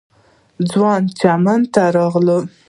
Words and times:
ځوان 0.71 1.01
چمن 1.19 1.61
ته 1.73 1.81
ورغی. 1.93 2.39